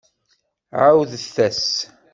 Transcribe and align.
Ԑawdet-as! 0.83 1.65